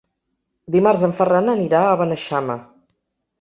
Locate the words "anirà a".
1.53-2.01